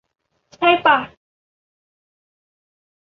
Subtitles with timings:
[0.55, 0.97] ใช่ป่ะ?